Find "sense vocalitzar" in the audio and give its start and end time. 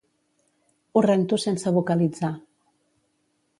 1.45-2.35